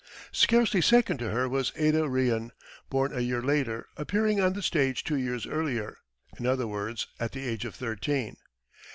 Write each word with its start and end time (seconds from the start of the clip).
Scarcely 0.31 0.81
second 0.81 1.19
to 1.19 1.29
her 1.29 1.47
was 1.47 1.71
Ada 1.75 2.09
Rehan, 2.09 2.53
born 2.89 3.15
a 3.15 3.19
year 3.19 3.39
later, 3.43 3.85
appearing 3.97 4.41
on 4.41 4.53
the 4.53 4.63
stage 4.63 5.03
two 5.03 5.15
years 5.15 5.45
earlier, 5.45 5.99
in 6.39 6.47
other 6.47 6.65
words, 6.65 7.05
at 7.19 7.33
the 7.33 7.47
age 7.47 7.65
of 7.65 7.75
thirteen. 7.75 8.35